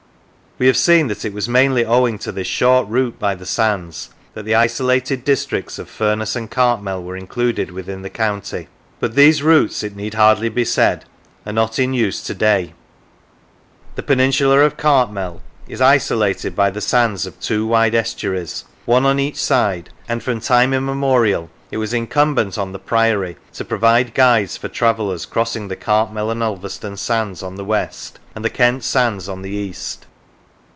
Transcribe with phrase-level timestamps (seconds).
[0.59, 4.11] We have seen that it was mainly owing to this short route by the sands
[4.35, 8.67] that the isolated districts of Furness and Cartmel were in cluded within the county;
[8.99, 11.05] but these routes, it need hardly be said,
[11.47, 12.75] are not in use to day.
[13.95, 19.17] The peninsula of Cartmel is isolated by the sands of two wide estuaries, one on
[19.19, 24.57] each side, and from time immemorial it was incumbent on the priory to provide guides
[24.57, 29.27] for travellers crossing the Cartmel and Ulverston sands on the west, and the Kent sands
[29.27, 30.05] on the east.